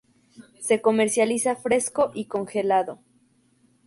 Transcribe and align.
Se 0.59 0.81
comercializa 0.81 1.55
fresco 1.55 2.09
y 2.15 2.25
congelado. 2.25 2.97